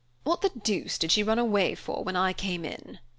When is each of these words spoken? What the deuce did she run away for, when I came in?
What 0.23 0.41
the 0.41 0.49
deuce 0.49 0.97
did 0.97 1.11
she 1.11 1.21
run 1.21 1.37
away 1.37 1.75
for, 1.75 2.03
when 2.03 2.15
I 2.15 2.33
came 2.33 2.65
in? 2.65 2.97